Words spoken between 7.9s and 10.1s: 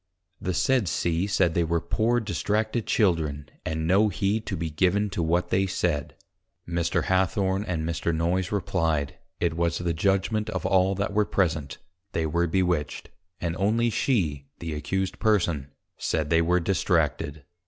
Noyes replyed, It was the